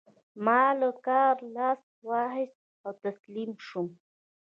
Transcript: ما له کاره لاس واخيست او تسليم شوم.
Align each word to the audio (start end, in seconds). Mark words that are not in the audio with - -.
ما 0.45 0.61
له 0.79 0.89
کاره 1.05 1.45
لاس 1.55 1.81
واخيست 2.09 2.59
او 2.85 2.91
تسليم 3.05 3.51
شوم. 3.67 3.87